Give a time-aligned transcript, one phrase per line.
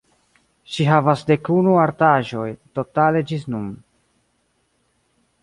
[0.75, 2.47] Ŝi havas dekunu artaĵoj
[2.79, 3.71] totale ĝis nun.